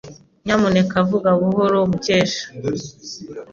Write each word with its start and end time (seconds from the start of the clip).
Nyamuneka 0.45 0.95
vuga 1.09 1.29
buhoro, 1.41 1.77
Mukesha. 1.91 2.43